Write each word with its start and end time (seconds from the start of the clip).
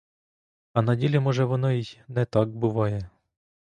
А 0.73 0.81
на 0.81 0.95
ділі 0.95 1.19
може 1.19 1.45
воно 1.45 1.71
й 1.71 1.99
не 2.07 2.25
так 2.25 2.49
буває. 2.49 3.09